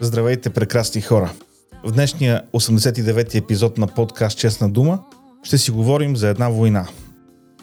Здравейте, 0.00 0.50
прекрасни 0.50 1.00
хора! 1.00 1.32
В 1.84 1.92
днешния 1.92 2.42
89-ти 2.52 3.38
епизод 3.38 3.78
на 3.78 3.86
подкаст 3.86 4.38
Честна 4.38 4.70
дума 4.70 5.02
ще 5.42 5.58
си 5.58 5.70
говорим 5.70 6.16
за 6.16 6.28
една 6.28 6.48
война. 6.48 6.88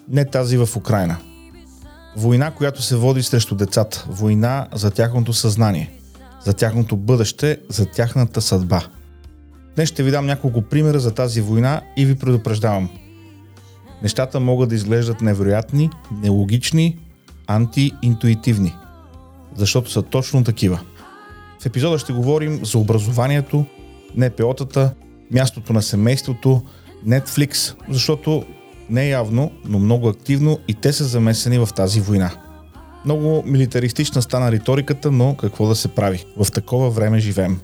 Не 0.09 0.25
тази 0.25 0.57
в 0.57 0.69
Украина. 0.75 1.17
Война, 2.17 2.51
която 2.51 2.81
се 2.81 2.95
води 2.95 3.23
срещу 3.23 3.55
децата. 3.55 4.05
Война 4.09 4.67
за 4.73 4.91
тяхното 4.91 5.33
съзнание, 5.33 5.91
за 6.45 6.53
тяхното 6.53 6.97
бъдеще, 6.97 7.59
за 7.69 7.85
тяхната 7.85 8.41
съдба. 8.41 8.81
Днес 9.75 9.89
ще 9.89 10.03
ви 10.03 10.11
дам 10.11 10.25
няколко 10.25 10.61
примера 10.61 10.99
за 10.99 11.11
тази 11.11 11.41
война 11.41 11.81
и 11.97 12.05
ви 12.05 12.15
предупреждавам– 12.15 12.89
Нещата 14.03 14.39
могат 14.39 14.69
да 14.69 14.75
изглеждат 14.75 15.21
невероятни, 15.21 15.89
нелогични, 16.11 16.97
антиинтуитивни. 17.47 18.75
Защото 19.55 19.91
са 19.91 20.01
точно 20.01 20.43
такива. 20.43 20.79
В 21.61 21.65
епизода 21.65 21.99
ще 21.99 22.13
говорим 22.13 22.65
за 22.65 22.77
образованието, 22.77 23.65
НПО-тата, 24.17 24.93
мястото 25.31 25.73
на 25.73 25.81
семейството, 25.81 26.61
Netflix, 27.07 27.75
защото 27.89 28.43
не 28.89 29.05
е 29.05 29.09
явно, 29.09 29.51
но 29.65 29.79
много 29.79 30.07
активно 30.07 30.59
и 30.67 30.73
те 30.73 30.93
са 30.93 31.03
замесени 31.03 31.59
в 31.59 31.69
тази 31.75 32.01
война. 32.01 32.31
Много 33.05 33.43
милитаристична 33.45 34.21
стана 34.21 34.51
риториката, 34.51 35.11
но 35.11 35.35
какво 35.35 35.67
да 35.67 35.75
се 35.75 35.87
прави? 35.87 36.25
В 36.37 36.51
такова 36.51 36.89
време 36.89 37.19
живеем. 37.19 37.59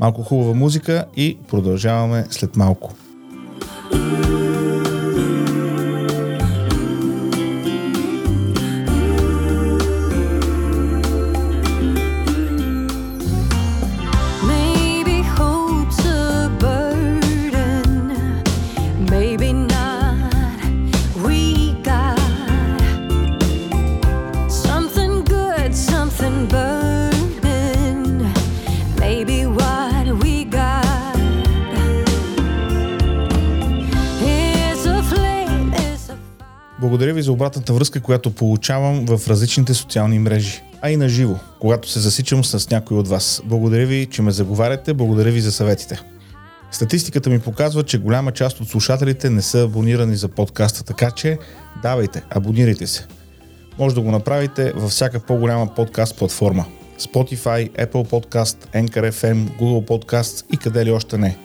Малко 0.00 0.22
хубава 0.22 0.54
музика 0.54 1.04
и 1.16 1.38
продължаваме 1.48 2.26
след 2.30 2.56
малко. 2.56 2.94
thank 3.90 4.26
you 4.26 4.47
Благодаря 36.98 37.14
ви 37.14 37.22
за 37.22 37.32
обратната 37.32 37.72
връзка, 37.72 38.00
която 38.00 38.30
получавам 38.30 39.06
в 39.06 39.28
различните 39.28 39.74
социални 39.74 40.18
мрежи, 40.18 40.62
а 40.80 40.90
и 40.90 40.96
на 40.96 41.08
живо, 41.08 41.36
когато 41.60 41.90
се 41.90 42.00
засичам 42.00 42.44
с 42.44 42.70
някой 42.70 42.98
от 42.98 43.08
вас. 43.08 43.42
Благодаря 43.44 43.86
ви, 43.86 44.06
че 44.10 44.22
ме 44.22 44.30
заговаряте, 44.30 44.94
благодаря 44.94 45.30
ви 45.30 45.40
за 45.40 45.52
съветите. 45.52 46.00
Статистиката 46.70 47.30
ми 47.30 47.38
показва, 47.38 47.82
че 47.82 47.98
голяма 47.98 48.32
част 48.32 48.60
от 48.60 48.68
слушателите 48.68 49.30
не 49.30 49.42
са 49.42 49.62
абонирани 49.62 50.16
за 50.16 50.28
подкаста, 50.28 50.84
така 50.84 51.10
че 51.10 51.38
давайте, 51.82 52.22
абонирайте 52.30 52.86
се. 52.86 53.06
Може 53.78 53.94
да 53.94 54.00
го 54.00 54.10
направите 54.10 54.72
във 54.72 54.90
всяка 54.90 55.20
по-голяма 55.20 55.74
подкаст 55.74 56.16
платформа. 56.16 56.64
Spotify, 57.00 57.86
Apple 57.86 58.08
Podcast, 58.08 58.56
Anchor 58.74 59.10
FM, 59.10 59.48
Google 59.60 59.88
Podcast 59.88 60.44
и 60.52 60.56
къде 60.56 60.86
ли 60.86 60.90
още 60.90 61.18
не. 61.18 61.38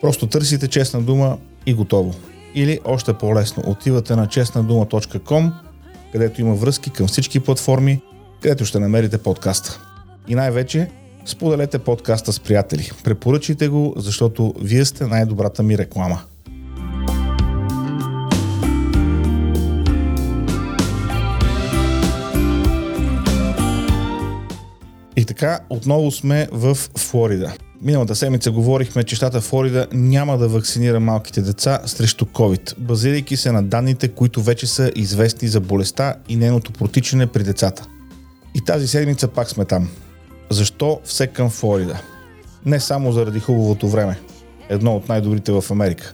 Просто 0.00 0.26
търсите 0.26 0.68
честна 0.68 1.02
дума 1.02 1.38
и 1.66 1.74
готово. 1.74 2.14
Или 2.54 2.80
още 2.84 3.12
по-лесно, 3.12 3.62
отивате 3.66 4.16
на 4.16 4.26
честнадума.com, 4.26 5.52
където 6.12 6.40
има 6.40 6.54
връзки 6.54 6.90
към 6.90 7.06
всички 7.06 7.40
платформи, 7.40 8.00
където 8.40 8.64
ще 8.64 8.78
намерите 8.78 9.18
подкаста. 9.18 9.80
И 10.28 10.34
най-вече, 10.34 10.90
споделете 11.26 11.78
подкаста 11.78 12.32
с 12.32 12.40
приятели. 12.40 12.90
Препоръчайте 13.04 13.68
го, 13.68 13.94
защото 13.96 14.54
вие 14.62 14.84
сте 14.84 15.06
най-добрата 15.06 15.62
ми 15.62 15.78
реклама. 15.78 16.20
И 25.16 25.24
така, 25.24 25.60
отново 25.70 26.10
сме 26.10 26.48
в 26.52 26.74
Флорида. 26.74 27.52
Миналата 27.82 28.14
седмица 28.14 28.50
говорихме, 28.50 29.04
че 29.04 29.16
щата 29.16 29.40
Флорида 29.40 29.86
няма 29.92 30.38
да 30.38 30.48
вакцинира 30.48 31.00
малките 31.00 31.40
деца 31.42 31.80
срещу 31.86 32.24
COVID, 32.24 32.78
базирайки 32.78 33.36
се 33.36 33.52
на 33.52 33.62
данните, 33.62 34.08
които 34.08 34.42
вече 34.42 34.66
са 34.66 34.92
известни 34.96 35.48
за 35.48 35.60
болестта 35.60 36.14
и 36.28 36.36
нейното 36.36 36.72
протичане 36.72 37.26
при 37.26 37.42
децата. 37.42 37.86
И 38.54 38.60
тази 38.60 38.88
седмица 38.88 39.28
пак 39.28 39.50
сме 39.50 39.64
там. 39.64 39.88
Защо 40.50 41.00
все 41.04 41.26
към 41.26 41.50
Флорида? 41.50 42.00
Не 42.66 42.80
само 42.80 43.12
заради 43.12 43.40
хубавото 43.40 43.88
време. 43.88 44.18
Едно 44.68 44.96
от 44.96 45.08
най-добрите 45.08 45.52
в 45.52 45.64
Америка. 45.70 46.12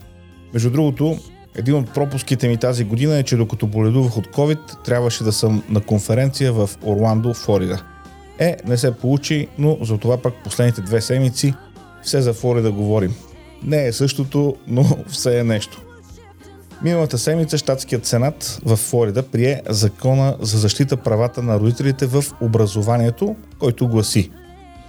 Между 0.52 0.70
другото, 0.70 1.18
един 1.54 1.74
от 1.74 1.94
пропуските 1.94 2.48
ми 2.48 2.56
тази 2.56 2.84
година 2.84 3.18
е, 3.18 3.22
че 3.22 3.36
докато 3.36 3.66
боледувах 3.66 4.16
от 4.16 4.26
COVID, 4.26 4.84
трябваше 4.84 5.24
да 5.24 5.32
съм 5.32 5.62
на 5.68 5.80
конференция 5.80 6.52
в 6.52 6.70
Орландо, 6.82 7.34
Флорида– 7.34 7.82
е, 8.38 8.56
не 8.66 8.76
се 8.76 8.92
получи, 8.92 9.48
но 9.58 9.78
за 9.80 9.98
това 9.98 10.16
пък 10.16 10.34
последните 10.44 10.80
две 10.80 11.00
седмици 11.00 11.54
все 12.02 12.22
за 12.22 12.32
Флорида 12.32 12.72
говорим. 12.72 13.14
Не 13.62 13.86
е 13.86 13.92
същото, 13.92 14.56
но 14.66 14.84
все 15.08 15.38
е 15.38 15.44
нещо. 15.44 15.82
Миналата 16.82 17.18
седмица 17.18 17.58
Штатският 17.58 18.06
сенат 18.06 18.60
в 18.64 18.76
Флорида 18.76 19.22
прие 19.22 19.62
закона 19.68 20.36
за 20.40 20.58
защита 20.58 20.96
правата 20.96 21.42
на 21.42 21.60
родителите 21.60 22.06
в 22.06 22.24
образованието, 22.40 23.36
който 23.58 23.88
гласи 23.88 24.30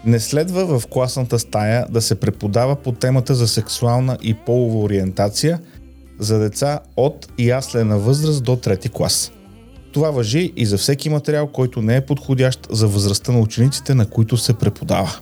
Не 0.06 0.20
следва 0.20 0.80
в 0.80 0.88
класната 0.88 1.40
стая 1.40 1.86
да 1.90 2.02
се 2.02 2.20
преподава 2.20 2.76
по 2.76 2.92
темата 2.92 3.36
за 3.36 3.48
сексуална 3.48 4.18
и 4.22 4.34
полова 4.34 4.80
ориентация 4.80 5.60
за 6.20 6.40
деца 6.40 6.80
от 6.98 7.28
яслена 7.40 8.00
възраст 8.00 8.44
до 8.44 8.56
трети 8.56 8.90
клас. 8.90 9.32
Това 9.96 10.12
въжи 10.12 10.54
и 10.56 10.66
за 10.66 10.78
всеки 10.78 11.10
материал, 11.10 11.48
който 11.48 11.82
не 11.82 11.96
е 11.96 12.06
подходящ 12.06 12.68
за 12.72 12.88
възрастта 12.88 13.32
на 13.32 13.40
учениците, 13.40 13.96
на 13.96 14.10
които 14.10 14.38
се 14.38 14.54
преподава. 14.54 15.20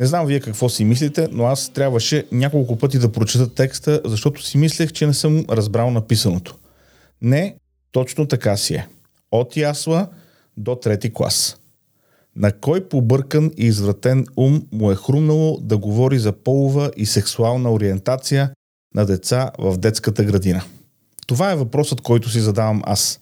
Не 0.00 0.06
знам 0.06 0.26
вие 0.26 0.40
какво 0.40 0.68
си 0.68 0.84
мислите, 0.84 1.28
но 1.32 1.46
аз 1.46 1.68
трябваше 1.68 2.26
няколко 2.32 2.76
пъти 2.76 2.98
да 2.98 3.12
прочета 3.12 3.54
текста, 3.54 4.00
защото 4.04 4.42
си 4.42 4.58
мислех, 4.58 4.92
че 4.92 5.06
не 5.06 5.14
съм 5.14 5.44
разбрал 5.50 5.90
написаното. 5.90 6.56
Не, 7.22 7.56
точно 7.92 8.26
така 8.26 8.56
си 8.56 8.74
е. 8.74 8.88
От 9.32 9.56
ясла 9.56 10.08
до 10.56 10.76
трети 10.76 11.12
клас. 11.12 11.56
На 12.36 12.52
кой 12.52 12.88
побъркан 12.88 13.50
и 13.56 13.66
извратен 13.66 14.26
ум 14.36 14.62
му 14.72 14.90
е 14.90 14.96
хрумнало 14.96 15.58
да 15.60 15.78
говори 15.78 16.18
за 16.18 16.32
полова 16.32 16.90
и 16.96 17.06
сексуална 17.06 17.72
ориентация 17.72 18.50
на 18.94 19.06
деца 19.06 19.50
в 19.58 19.76
детската 19.76 20.24
градина? 20.24 20.62
Това 21.26 21.52
е 21.52 21.56
въпросът, 21.56 22.00
който 22.00 22.30
си 22.30 22.40
задавам 22.40 22.82
аз. 22.84 23.20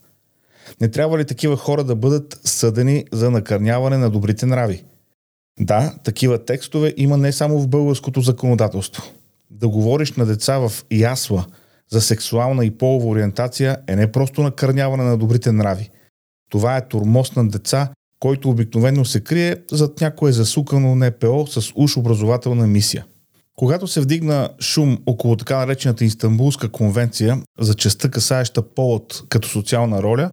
Не 0.81 0.91
трябва 0.91 1.17
ли 1.17 1.25
такива 1.25 1.57
хора 1.57 1.83
да 1.83 1.95
бъдат 1.95 2.39
съдени 2.43 3.05
за 3.11 3.31
накърняване 3.31 3.97
на 3.97 4.09
добрите 4.09 4.45
нрави? 4.45 4.83
Да, 5.59 5.95
такива 6.03 6.45
текстове 6.45 6.93
има 6.97 7.17
не 7.17 7.31
само 7.31 7.59
в 7.59 7.67
българското 7.67 8.21
законодателство. 8.21 9.03
Да 9.51 9.67
говориш 9.67 10.11
на 10.11 10.25
деца 10.25 10.57
в 10.57 10.71
ясла 10.91 11.45
за 11.91 12.01
сексуална 12.01 12.65
и 12.65 12.71
полова 12.71 13.07
ориентация 13.07 13.77
е 13.87 13.95
не 13.95 14.11
просто 14.11 14.43
накърняване 14.43 15.03
на 15.03 15.17
добрите 15.17 15.51
нрави. 15.51 15.89
Това 16.49 16.77
е 16.77 16.87
турмоз 16.87 17.35
на 17.35 17.47
деца, 17.47 17.89
който 18.19 18.49
обикновено 18.49 19.05
се 19.05 19.19
крие 19.19 19.55
зад 19.71 20.01
някое 20.01 20.31
засукано 20.31 20.95
НПО 20.95 21.47
с 21.47 21.71
уж 21.75 21.97
образователна 21.97 22.67
мисия. 22.67 23.05
Когато 23.55 23.87
се 23.87 24.01
вдигна 24.01 24.49
шум 24.59 24.97
около 25.05 25.37
така 25.37 25.57
наречената 25.57 26.05
Истанбулска 26.05 26.69
конвенция 26.69 27.41
за 27.59 27.73
частта 27.73 28.09
касаеща 28.09 28.61
полът 28.61 29.23
като 29.29 29.47
социална 29.47 30.03
роля, 30.03 30.29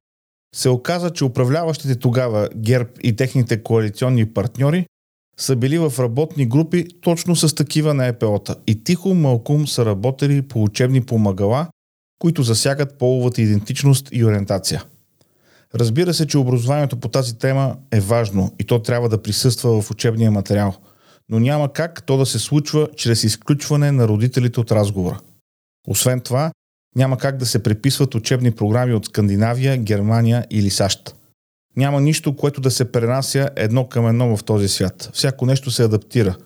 се 0.54 0.68
оказа, 0.68 1.10
че 1.10 1.24
управляващите 1.24 1.94
тогава 1.94 2.48
ГЕРБ 2.56 2.90
и 3.02 3.16
техните 3.16 3.62
коалиционни 3.62 4.26
партньори 4.26 4.86
са 5.38 5.56
били 5.56 5.78
в 5.78 5.92
работни 5.98 6.46
групи 6.46 6.86
точно 7.00 7.36
с 7.36 7.54
такива 7.54 7.94
на 7.94 8.06
ЕПО-та 8.06 8.54
и 8.66 8.84
тихо 8.84 9.14
малкум 9.14 9.66
са 9.66 9.86
работили 9.86 10.42
по 10.42 10.62
учебни 10.62 11.00
помагала, 11.00 11.66
които 12.18 12.42
засягат 12.42 12.98
половата 12.98 13.42
идентичност 13.42 14.08
и 14.12 14.24
ориентация. 14.24 14.84
Разбира 15.74 16.14
се, 16.14 16.26
че 16.26 16.38
образованието 16.38 16.96
по 16.96 17.08
тази 17.08 17.38
тема 17.38 17.76
е 17.92 18.00
важно 18.00 18.52
и 18.58 18.64
то 18.64 18.82
трябва 18.82 19.08
да 19.08 19.22
присъства 19.22 19.82
в 19.82 19.90
учебния 19.90 20.30
материал, 20.30 20.74
но 21.28 21.40
няма 21.40 21.72
как 21.72 22.02
то 22.02 22.16
да 22.16 22.26
се 22.26 22.38
случва 22.38 22.88
чрез 22.96 23.24
изключване 23.24 23.92
на 23.92 24.08
родителите 24.08 24.60
от 24.60 24.72
разговора. 24.72 25.20
Освен 25.88 26.20
това, 26.20 26.52
няма 26.96 27.18
как 27.18 27.36
да 27.36 27.46
се 27.46 27.62
преписват 27.62 28.14
учебни 28.14 28.50
програми 28.50 28.94
от 28.94 29.06
Скандинавия, 29.06 29.76
Германия 29.76 30.46
или 30.50 30.70
САЩ. 30.70 31.14
Няма 31.76 32.00
нищо, 32.00 32.36
което 32.36 32.60
да 32.60 32.70
се 32.70 32.92
пренася 32.92 33.50
едно 33.56 33.88
към 33.88 34.08
едно 34.08 34.36
в 34.36 34.44
този 34.44 34.68
свят. 34.68 35.10
Всяко 35.12 35.46
нещо 35.46 35.70
се 35.70 35.82
адаптира. 35.82 36.36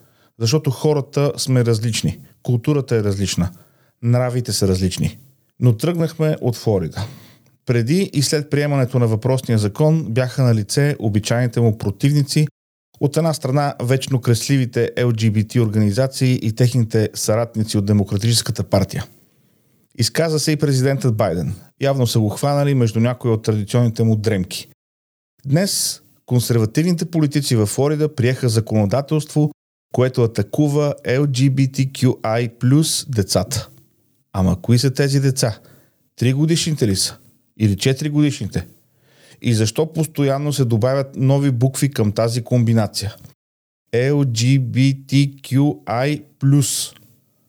Защото 0.41 0.70
хората 0.70 1.32
сме 1.37 1.64
различни. 1.64 2.19
Културата 2.43 2.96
е 2.96 3.05
различна. 3.05 3.50
Нравите 4.02 4.52
са 4.52 4.69
различни. 4.69 5.19
Но 5.61 5.76
тръгнахме 5.76 6.37
от 6.41 6.56
Флорида. 6.56 7.06
Преди 7.67 8.11
и 8.12 8.23
след 8.23 8.50
приемането 8.50 8.99
на 8.99 9.06
въпросния 9.06 9.58
закон 9.58 10.06
бяха 10.11 10.43
на 10.43 10.55
лице 10.55 10.96
обичайните 10.99 11.61
му 11.61 11.79
противници 11.79 12.46
От 13.00 13.17
една 13.17 13.35
страна, 13.35 13.75
вечно 13.82 14.20
кресливите 14.20 14.91
LGBT 14.96 15.61
организации 15.61 16.38
и 16.43 16.55
техните 16.55 17.08
съратници 17.14 17.79
от 17.79 17.87
Демократическата 17.87 18.64
партия. 18.64 19.05
Изказа 19.99 20.38
се 20.38 20.52
и 20.52 20.56
президентът 20.56 21.17
Байден. 21.17 21.55
Явно 21.81 22.06
са 22.06 22.20
го 22.20 22.29
хванали 22.29 22.75
между 22.75 23.00
някои 23.00 23.31
от 23.31 23.43
традиционните 23.43 24.02
му 24.02 24.17
дремки. 24.17 24.69
Днес 25.46 26.00
консервативните 26.26 27.05
политици 27.05 27.56
във 27.56 27.69
Флорида 27.69 28.14
приеха 28.14 28.49
законодателство, 28.49 29.50
което 29.93 30.23
атакува 30.23 30.94
LGBTQI 31.06 32.58
плюс 32.58 33.06
децата. 33.08 33.69
Ама 34.32 34.62
кои 34.62 34.79
са 34.79 34.91
тези 34.91 35.20
деца? 35.20 35.58
Три 36.17 36.32
годишните 36.32 36.88
ли 36.88 36.96
са? 36.96 37.17
Или 37.58 37.76
4 37.76 38.11
годишните? 38.11 38.67
И 39.43 39.55
защо 39.55 39.93
постоянно 39.93 40.52
се 40.52 40.64
добавят 40.64 41.17
нови 41.17 41.50
букви 41.50 41.91
към 41.91 42.12
тази 42.12 42.43
комбинация? 42.43 43.17
LGBTQI+. 43.93 45.44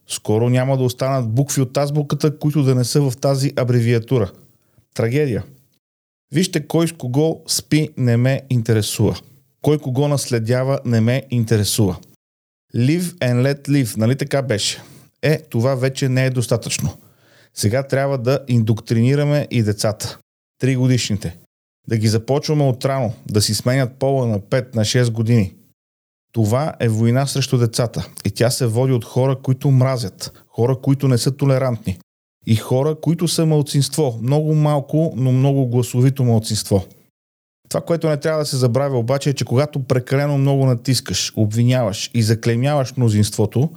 Скоро 0.07 0.49
няма 0.49 0.77
да 0.77 0.83
останат 0.83 1.29
букви 1.29 1.61
от 1.61 1.77
азбуката, 1.77 2.39
които 2.39 2.63
да 2.63 2.75
не 2.75 2.83
са 2.83 3.01
в 3.01 3.17
тази 3.17 3.53
абревиатура. 3.55 4.31
Трагедия. 4.93 5.43
Вижте 6.33 6.67
кой 6.67 6.87
с 6.87 6.91
кого 6.91 7.43
спи 7.47 7.89
не 7.97 8.17
ме 8.17 8.41
интересува. 8.49 9.17
Кой 9.61 9.79
кого 9.79 10.07
наследява 10.07 10.79
не 10.85 11.01
ме 11.01 11.23
интересува. 11.31 11.97
Live 12.75 13.01
and 13.01 13.53
let 13.53 13.69
live, 13.69 13.97
нали 13.97 14.15
така 14.15 14.41
беше? 14.41 14.81
Е, 15.21 15.41
това 15.41 15.75
вече 15.75 16.09
не 16.09 16.25
е 16.25 16.29
достатъчно. 16.29 16.97
Сега 17.53 17.83
трябва 17.83 18.17
да 18.17 18.39
индоктринираме 18.47 19.47
и 19.51 19.63
децата. 19.63 20.17
Три 20.59 20.75
годишните. 20.75 21.37
Да 21.87 21.97
ги 21.97 22.07
започваме 22.07 22.63
от 22.63 22.85
рано, 22.85 23.13
да 23.29 23.41
си 23.41 23.55
сменят 23.55 23.93
пола 23.93 24.27
на 24.27 24.39
5 24.39 24.75
на 24.75 24.85
6 24.85 25.11
години. 25.11 25.55
Това 26.35 26.73
е 26.79 26.89
война 26.89 27.27
срещу 27.27 27.57
децата 27.57 28.07
и 28.25 28.31
тя 28.31 28.49
се 28.49 28.67
води 28.67 28.93
от 28.93 29.05
хора, 29.05 29.35
които 29.43 29.71
мразят, 29.71 30.43
хора, 30.47 30.75
които 30.81 31.07
не 31.07 31.17
са 31.17 31.37
толерантни 31.37 31.99
и 32.47 32.55
хора, 32.55 32.95
които 33.01 33.27
са 33.27 33.45
мълцинство, 33.45 34.19
много 34.21 34.55
малко, 34.55 35.13
но 35.15 35.31
много 35.31 35.67
гласовито 35.67 36.23
мълцинство. 36.23 36.85
Това, 37.69 37.81
което 37.81 38.09
не 38.09 38.17
трябва 38.17 38.39
да 38.39 38.45
се 38.45 38.57
забравя 38.57 38.97
обаче 38.97 39.29
е, 39.29 39.33
че 39.33 39.45
когато 39.45 39.83
прекалено 39.83 40.37
много 40.37 40.65
натискаш, 40.65 41.33
обвиняваш 41.35 42.11
и 42.13 42.23
заклемяваш 42.23 42.97
мнозинството, 42.97 43.69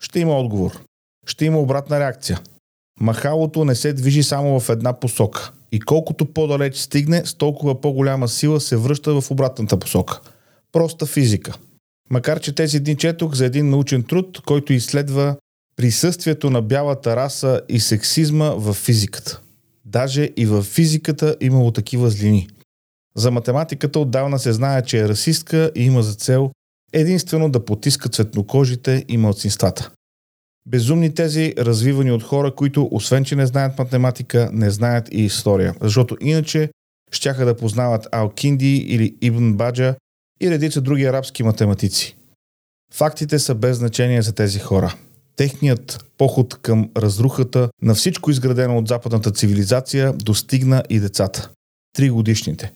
ще 0.00 0.20
има 0.20 0.38
отговор. 0.38 0.80
Ще 1.26 1.44
има 1.44 1.58
обратна 1.58 2.00
реакция. 2.00 2.40
Махалото 3.00 3.64
не 3.64 3.74
се 3.74 3.92
движи 3.92 4.22
само 4.22 4.60
в 4.60 4.68
една 4.68 4.92
посока. 4.92 5.52
И 5.72 5.80
колкото 5.80 6.26
по-далеч 6.26 6.76
стигне, 6.76 7.26
с 7.26 7.34
толкова 7.34 7.80
по-голяма 7.80 8.28
сила 8.28 8.60
се 8.60 8.76
връща 8.76 9.20
в 9.20 9.30
обратната 9.30 9.78
посока. 9.78 10.20
Проста 10.72 11.06
физика. 11.06 11.54
Макар, 12.10 12.40
че 12.40 12.54
тези 12.54 12.80
дни 12.80 12.96
четох 12.96 13.34
за 13.34 13.46
един 13.46 13.70
научен 13.70 14.02
труд, 14.02 14.40
който 14.46 14.72
изследва 14.72 15.36
присъствието 15.76 16.50
на 16.50 16.62
бялата 16.62 17.16
раса 17.16 17.60
и 17.68 17.80
сексизма 17.80 18.50
в 18.50 18.72
физиката. 18.72 19.40
Даже 19.84 20.30
и 20.36 20.46
в 20.46 20.62
физиката 20.62 21.36
имало 21.40 21.70
такива 21.70 22.10
злини. 22.10 22.48
За 23.16 23.30
математиката 23.30 23.98
отдавна 23.98 24.38
се 24.38 24.52
знае, 24.52 24.82
че 24.82 24.98
е 24.98 25.08
расистка 25.08 25.70
и 25.76 25.84
има 25.84 26.02
за 26.02 26.14
цел 26.14 26.50
единствено 26.92 27.50
да 27.50 27.64
потиска 27.64 28.08
цветнокожите 28.08 29.04
и 29.08 29.16
младсинствата. 29.16 29.90
Безумни 30.66 31.14
тези, 31.14 31.54
развивани 31.58 32.12
от 32.12 32.22
хора, 32.22 32.54
които 32.54 32.88
освен, 32.90 33.24
че 33.24 33.36
не 33.36 33.46
знаят 33.46 33.78
математика, 33.78 34.50
не 34.52 34.70
знаят 34.70 35.08
и 35.12 35.24
история. 35.24 35.74
Защото 35.80 36.16
иначе 36.20 36.70
щяха 37.12 37.44
да 37.44 37.56
познават 37.56 38.06
Ал-Кинди 38.12 38.84
или 38.86 39.16
Ибн 39.20 39.52
Баджа 39.52 39.94
и 40.40 40.50
редица 40.50 40.80
други 40.80 41.04
арабски 41.04 41.42
математици. 41.42 42.16
Фактите 42.92 43.38
са 43.38 43.54
без 43.54 43.76
значение 43.76 44.22
за 44.22 44.32
тези 44.32 44.58
хора. 44.58 44.94
Техният 45.36 46.04
поход 46.18 46.58
към 46.62 46.90
разрухата 46.96 47.70
на 47.82 47.94
всичко 47.94 48.30
изградено 48.30 48.78
от 48.78 48.88
западната 48.88 49.32
цивилизация 49.32 50.12
достигна 50.12 50.82
и 50.88 51.00
децата. 51.00 51.50
Три 51.92 52.10
годишните. 52.10 52.72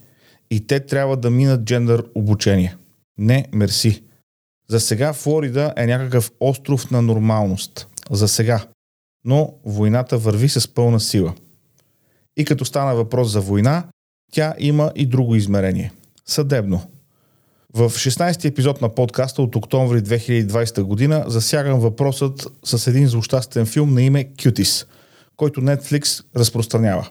И 0.51 0.67
те 0.67 0.81
трябва 0.81 1.17
да 1.17 1.31
минат 1.31 1.65
джендър 1.65 2.05
обучение. 2.15 2.77
Не, 3.19 3.47
мерси. 3.53 4.03
За 4.69 4.81
сега 4.81 5.13
Флорида 5.13 5.75
е 5.77 5.87
някакъв 5.87 6.33
остров 6.41 6.91
на 6.91 7.03
нормалност. 7.03 7.89
За 8.11 8.29
сега. 8.29 8.67
Но 9.25 9.55
войната 9.65 10.19
върви 10.19 10.49
с 10.49 10.69
пълна 10.75 11.01
сила. 11.01 11.35
И 12.37 12.45
като 12.45 12.65
стана 12.65 12.95
въпрос 12.95 13.31
за 13.31 13.41
война, 13.41 13.85
тя 14.33 14.55
има 14.59 14.93
и 14.95 15.07
друго 15.07 15.35
измерение. 15.35 15.93
Съдебно. 16.27 16.94
В 17.77 17.91
16-ти 17.91 18.49
епизод 18.49 18.81
на 18.81 18.89
подкаста 18.89 19.43
от 19.43 19.57
октомври 19.57 20.03
2020 20.03 20.83
година 20.83 21.25
засягам 21.27 21.81
въпросът 21.81 22.47
с 22.65 22.87
един 22.87 23.09
злощастен 23.09 23.67
филм 23.67 23.95
на 23.95 24.03
име 24.03 24.25
Cuties, 24.25 24.87
който 25.37 25.61
Netflix 25.61 26.25
разпространява. 26.37 27.09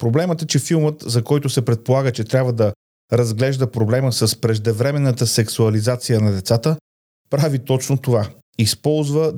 Проблемът 0.00 0.42
е, 0.42 0.46
че 0.46 0.58
филмът, 0.58 1.02
за 1.06 1.22
който 1.22 1.48
се 1.48 1.64
предполага, 1.64 2.12
че 2.12 2.24
трябва 2.24 2.52
да 2.52 2.72
разглежда 3.12 3.70
проблема 3.70 4.12
с 4.12 4.40
преждевременната 4.40 5.26
сексуализация 5.26 6.20
на 6.20 6.32
децата, 6.32 6.76
прави 7.30 7.58
точно 7.58 7.98
това. 7.98 8.28
Използва 8.58 9.32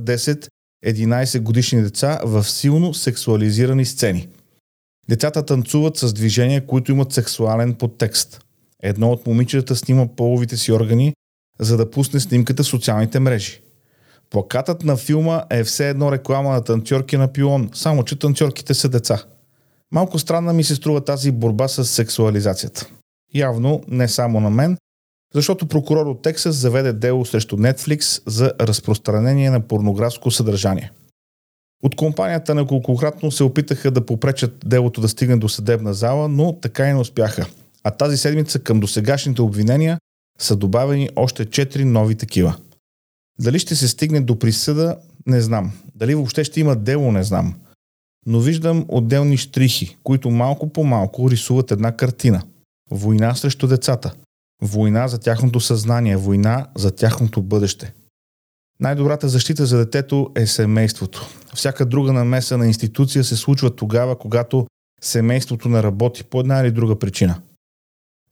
10-11 0.84 1.40
годишни 1.40 1.82
деца 1.82 2.20
в 2.25 2.44
силно 2.44 2.94
сексуализирани 2.94 3.84
сцени. 3.84 4.28
Децата 5.08 5.46
танцуват 5.46 5.96
с 5.96 6.12
движения, 6.12 6.66
които 6.66 6.93
имат 6.93 7.12
сексуален 7.12 7.75
подтекст. 7.75 8.40
Едно 8.82 9.11
от 9.11 9.27
момичетата 9.27 9.77
снима 9.77 10.06
половите 10.17 10.56
си 10.56 10.73
органи, 10.73 11.15
за 11.59 11.77
да 11.77 11.91
пусне 11.91 12.21
снимката 12.21 12.62
в 12.62 12.67
социалните 12.67 13.20
мрежи. 13.20 13.60
Плакатът 14.31 14.84
на 14.84 14.96
филма 14.96 15.44
е 15.51 15.65
все 15.65 15.89
едно 15.89 16.13
реклама 16.13 16.51
на 16.51 16.65
танцорки 16.65 17.17
на 17.17 17.32
пилон, 17.32 17.70
само 17.75 18.05
че 18.05 18.19
танцорките 18.19 18.75
са 18.75 18.89
деца. 18.89 19.25
Малко 19.93 20.19
странна 20.19 20.53
ми 20.53 20.65
се 20.65 20.75
струва 20.75 21.05
тази 21.05 21.31
борба 21.31 21.69
с 21.69 21.84
сексуализацията. 21.84 22.87
Явно 23.34 23.82
не 23.89 24.08
само 24.08 24.41
на 24.41 24.51
мен, 24.51 24.77
защото 25.34 25.67
прокурор 25.67 26.06
от 26.06 26.22
Тексас 26.22 26.56
заведе 26.56 26.93
дело 26.93 27.25
срещу 27.25 27.56
Netflix 27.56 28.22
за 28.27 28.53
разпространение 28.60 29.51
на 29.51 29.60
порнографско 29.60 30.31
съдържание. 30.31 30.93
От 31.82 31.96
компанията 31.96 32.55
неколкократно 32.55 33.31
се 33.31 33.44
опитаха 33.44 33.91
да 33.91 34.06
попречат 34.06 34.56
делото 34.67 35.01
да 35.01 35.08
стигне 35.08 35.37
до 35.37 35.49
съдебна 35.49 35.94
зала, 35.94 36.29
но 36.29 36.53
така 36.53 36.89
и 36.89 36.93
не 36.93 36.99
успяха. 36.99 37.46
А 37.84 37.91
тази 37.91 38.17
седмица 38.17 38.58
към 38.58 38.81
досегашните 38.81 39.43
обвинения 39.43 39.99
са 40.39 40.56
добавени 40.56 41.08
още 41.17 41.46
4 41.46 41.84
нови 41.84 42.15
такива. 42.15 42.56
Дали 43.41 43.58
ще 43.58 43.77
се 43.77 43.89
стигне 43.89 44.20
до 44.20 44.39
присъда, 44.39 44.96
не 45.27 45.41
знам. 45.41 45.72
Дали 45.94 46.15
въобще 46.15 46.44
ще 46.44 46.60
има 46.60 46.77
дело, 46.77 47.13
не 47.13 47.22
знам. 47.22 47.55
Но 48.27 48.41
виждам 48.41 48.84
отделни 48.89 49.37
штрихи, 49.37 49.96
които 50.03 50.31
малко 50.31 50.72
по 50.72 50.84
малко 50.84 51.31
рисуват 51.31 51.70
една 51.70 51.96
картина– 51.96 52.43
Война 52.91 53.34
срещу 53.34 53.67
децата. 53.67 54.13
Война 54.63 55.08
за 55.08 55.19
тяхното 55.19 55.60
съзнание. 55.60 56.17
Война 56.17 56.67
за 56.77 56.91
тяхното 56.91 57.43
бъдеще. 57.43 57.93
Най-добрата 58.81 59.29
защита 59.29 59.67
за 59.67 59.79
детето 59.79 60.31
е 60.37 60.46
семейството. 60.46 61.29
Всяка 61.55 61.87
друга 61.87 62.13
намеса 62.13 62.58
на 62.58 62.67
институция 62.67 63.25
се 63.25 63.37
случва 63.37 63.77
тогава, 63.77 64.19
когато 64.19 64.67
семейството 65.01 65.69
не 65.69 65.82
работи 65.82 66.25
по 66.25 66.41
една 66.41 66.60
или 66.60 66.70
друга 66.70 66.99
причина. 66.99 67.41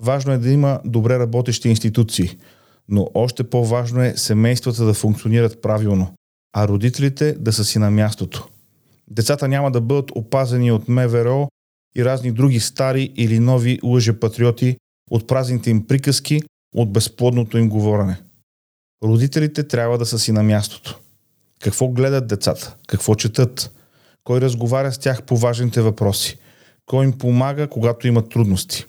Важно 0.03 0.33
е 0.33 0.39
да 0.39 0.51
има 0.51 0.81
добре 0.85 1.19
работещи 1.19 1.69
институции, 1.69 2.39
но 2.89 3.09
още 3.15 3.45
по-важно 3.45 4.03
е 4.03 4.17
семействата 4.17 4.85
да 4.85 4.95
функционират 4.95 5.63
правилно, 5.63 6.15
а 6.53 6.69
родителите 6.69 7.33
да 7.33 7.53
са 7.53 7.65
си 7.65 7.79
на 7.79 7.91
мястото. 7.91 8.49
Децата 9.11 9.49
няма 9.49 9.71
да 9.71 9.81
бъдат 9.81 10.11
опазени 10.15 10.73
от 10.73 10.89
МВР 10.89 11.49
и 11.97 12.05
разни 12.05 12.33
други 12.33 12.61
стари 12.61 13.13
или 13.17 13.39
нови 13.39 13.81
лъжепатриоти 13.85 14.77
от 15.11 15.27
празните 15.27 15.71
им 15.71 15.87
приказки, 15.87 16.43
от 16.75 16.93
безплодното 16.93 17.59
им 17.59 17.69
говорене. 17.69 18.21
Родителите 19.05 19.69
трябва 19.69 19.99
да 19.99 20.07
са 20.07 20.19
си 20.19 20.33
на 20.33 20.43
мястото. 20.43 20.99
Какво 21.61 21.89
гледат 21.89 22.27
децата? 22.27 22.77
Какво 22.87 23.15
четат? 23.15 23.71
Кой 24.25 24.41
разговаря 24.41 24.93
с 24.93 24.99
тях 24.99 25.23
по 25.23 25.37
важните 25.37 25.81
въпроси? 25.81 26.39
Кой 26.87 27.05
им 27.05 27.19
помага, 27.19 27.69
когато 27.69 28.09
имат 28.09 28.31
трудности? 28.31 28.87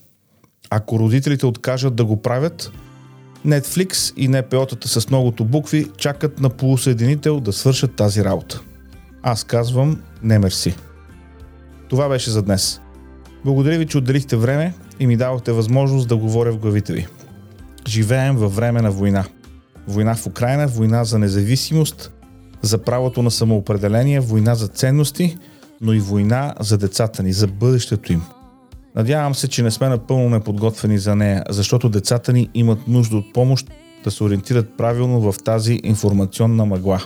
Ако 0.69 0.99
родителите 0.99 1.45
откажат 1.45 1.95
да 1.95 2.05
го 2.05 2.21
правят, 2.21 2.71
Netflix 3.47 4.13
и 4.17 4.29
НПО-тата 4.29 4.85
с 4.85 5.09
многото 5.09 5.45
букви 5.45 5.87
чакат 5.97 6.39
на 6.39 6.49
полусъединител 6.49 7.39
да 7.39 7.53
свършат 7.53 7.95
тази 7.95 8.23
работа. 8.23 8.61
Аз 9.23 9.43
казвам 9.43 10.01
не 10.23 10.39
мерси. 10.39 10.75
Това 11.89 12.09
беше 12.09 12.31
за 12.31 12.41
днес. 12.41 12.81
Благодаря 13.45 13.77
ви, 13.77 13.87
че 13.87 13.97
отделихте 13.97 14.35
време 14.37 14.73
и 14.99 15.07
ми 15.07 15.17
давахте 15.17 15.51
възможност 15.51 16.07
да 16.07 16.17
говоря 16.17 16.51
в 16.51 16.57
главите 16.57 16.93
ви. 16.93 17.07
Живеем 17.87 18.35
във 18.35 18.55
време 18.55 18.81
на 18.81 18.91
война. 18.91 19.25
Война 19.87 20.15
в 20.15 20.27
Украина, 20.27 20.67
война 20.67 21.03
за 21.03 21.19
независимост, 21.19 22.11
за 22.61 22.77
правото 22.77 23.23
на 23.23 23.31
самоопределение, 23.31 24.19
война 24.19 24.55
за 24.55 24.67
ценности, 24.67 25.37
но 25.81 25.93
и 25.93 25.99
война 25.99 26.55
за 26.59 26.77
децата 26.77 27.23
ни, 27.23 27.33
за 27.33 27.47
бъдещето 27.47 28.13
им. 28.13 28.21
Надявам 28.95 29.35
се, 29.35 29.47
че 29.47 29.63
не 29.63 29.71
сме 29.71 29.89
напълно 29.89 30.29
неподготвени 30.29 30.99
за 30.99 31.15
нея, 31.15 31.43
защото 31.49 31.89
децата 31.89 32.33
ни 32.33 32.49
имат 32.53 32.87
нужда 32.87 33.17
от 33.17 33.33
помощ 33.33 33.67
да 34.03 34.11
се 34.11 34.23
ориентират 34.23 34.77
правилно 34.77 35.31
в 35.31 35.43
тази 35.43 35.79
информационна 35.83 36.65
мъгла. 36.65 37.03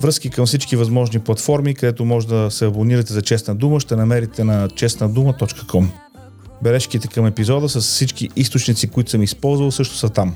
Връзки 0.00 0.30
към 0.30 0.46
всички 0.46 0.76
възможни 0.76 1.20
платформи, 1.20 1.74
където 1.74 2.04
може 2.04 2.28
да 2.28 2.50
се 2.50 2.66
абонирате 2.66 3.12
за 3.12 3.22
Честна 3.22 3.54
дума, 3.54 3.80
ще 3.80 3.96
намерите 3.96 4.44
на 4.44 4.68
честнадума.com. 4.68 5.86
Бележките 6.62 7.08
към 7.08 7.26
епизода 7.26 7.68
с 7.68 7.80
всички 7.80 8.28
източници, 8.36 8.88
които 8.88 9.10
съм 9.10 9.22
използвал, 9.22 9.70
също 9.70 9.96
са 9.96 10.08
там. 10.08 10.34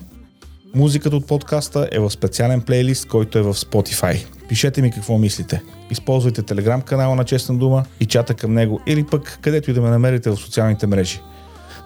Музиката 0.74 1.16
от 1.16 1.26
подкаста 1.26 1.88
е 1.92 1.98
в 1.98 2.10
специален 2.10 2.60
плейлист, 2.60 3.08
който 3.08 3.38
е 3.38 3.42
в 3.42 3.54
Spotify. 3.54 4.26
Пишете 4.48 4.82
ми 4.82 4.90
какво 4.90 5.18
мислите. 5.18 5.62
Използвайте 5.90 6.42
телеграм 6.42 6.82
канала 6.82 7.14
на 7.14 7.24
Честна 7.24 7.58
дума 7.58 7.84
и 8.00 8.06
чата 8.06 8.34
към 8.34 8.54
него 8.54 8.80
или 8.86 9.04
пък 9.04 9.38
където 9.42 9.70
и 9.70 9.74
да 9.74 9.80
ме 9.80 9.90
намерите 9.90 10.30
в 10.30 10.36
социалните 10.36 10.86
мрежи. 10.86 11.20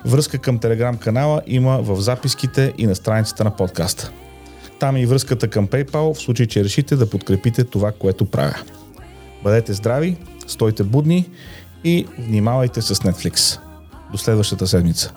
Връзка 0.04 0.38
към 0.38 0.58
телеграм 0.58 0.96
канала 0.96 1.42
има 1.46 1.78
в 1.82 2.00
записките 2.00 2.72
и 2.78 2.86
на 2.86 2.94
страницата 2.94 3.44
на 3.44 3.56
подкаста. 3.56 4.10
Там 4.78 4.96
е 4.96 5.00
и 5.00 5.06
връзката 5.06 5.48
към 5.48 5.68
PayPal 5.68 6.14
в 6.14 6.18
случай, 6.18 6.46
че 6.46 6.64
решите 6.64 6.96
да 6.96 7.10
подкрепите 7.10 7.64
това, 7.64 7.92
което 7.92 8.24
правя. 8.24 8.56
Бъдете 9.42 9.72
здрави, 9.72 10.16
стойте 10.46 10.82
будни 10.82 11.30
и 11.84 12.06
внимавайте 12.18 12.82
с 12.82 12.94
Netflix. 12.94 13.60
До 14.12 14.18
следващата 14.18 14.66
седмица. 14.66 15.12